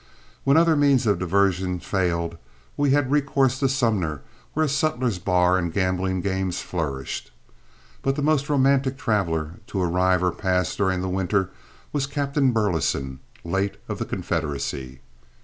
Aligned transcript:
When 0.43 0.57
other 0.57 0.75
means 0.75 1.05
of 1.05 1.19
diversion 1.19 1.77
failed 1.79 2.35
we 2.75 2.89
had 2.89 3.11
recourse 3.11 3.59
to 3.59 3.69
Sumner, 3.69 4.23
where 4.55 4.65
a 4.65 4.67
sutler's 4.67 5.19
bar 5.19 5.59
and 5.59 5.71
gambling 5.71 6.21
games 6.21 6.59
flourished. 6.59 7.29
But 8.01 8.15
the 8.15 8.23
most 8.23 8.49
romantic 8.49 8.97
traveler 8.97 9.59
to 9.67 9.79
arrive 9.79 10.23
or 10.23 10.31
pass 10.31 10.75
during 10.75 11.01
the 11.01 11.07
winter 11.07 11.51
was 11.93 12.07
Captain 12.07 12.51
Burleson, 12.51 13.19
late 13.43 13.77
of 13.87 13.99
the 13.99 14.05
Confederacy. 14.05 15.01